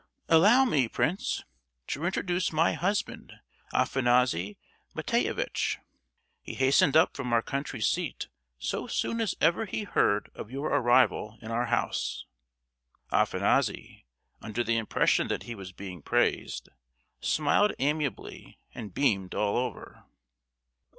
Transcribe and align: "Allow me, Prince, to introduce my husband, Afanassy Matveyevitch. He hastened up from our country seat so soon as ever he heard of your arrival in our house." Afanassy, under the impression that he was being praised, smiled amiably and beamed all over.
"Allow 0.29 0.65
me, 0.65 0.87
Prince, 0.87 1.43
to 1.89 2.05
introduce 2.05 2.51
my 2.51 2.73
husband, 2.73 3.33
Afanassy 3.71 4.57
Matveyevitch. 4.95 5.77
He 6.41 6.55
hastened 6.55 6.97
up 6.97 7.15
from 7.15 7.31
our 7.31 7.43
country 7.43 7.81
seat 7.81 8.27
so 8.57 8.87
soon 8.87 9.21
as 9.21 9.35
ever 9.39 9.65
he 9.65 9.83
heard 9.83 10.31
of 10.33 10.49
your 10.49 10.69
arrival 10.69 11.37
in 11.39 11.51
our 11.51 11.67
house." 11.67 12.25
Afanassy, 13.11 14.05
under 14.41 14.63
the 14.63 14.77
impression 14.77 15.27
that 15.27 15.43
he 15.43 15.53
was 15.53 15.71
being 15.71 16.01
praised, 16.01 16.69
smiled 17.19 17.73
amiably 17.77 18.57
and 18.73 18.95
beamed 18.95 19.35
all 19.35 19.55
over. 19.55 20.05